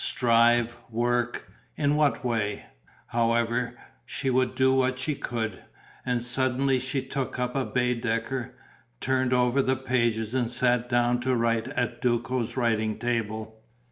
[0.03, 0.79] Strive?
[0.89, 1.53] Work?
[1.75, 2.65] In what way?
[3.05, 5.61] However, she would do what she could.
[6.03, 8.55] And suddenly she took up a Baedeker,
[8.99, 13.61] turned over the pages and sat down to write at Duco's writing table.